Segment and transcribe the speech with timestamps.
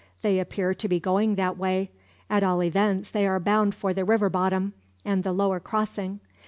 [0.23, 1.91] They appear to be going that way
[2.27, 4.73] at all events they are bound for the river bottom,
[5.05, 6.21] and the lower crossing.